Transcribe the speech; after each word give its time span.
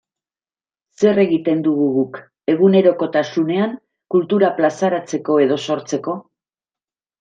Zer 1.03 1.21
egiten 1.23 1.61
dugu 1.67 1.91
guk 1.99 2.17
egunerokotasunean 2.55 3.79
kultura 4.17 4.53
plazaratzeko 4.61 5.41
edo 5.49 5.65
sortzeko? 5.71 6.23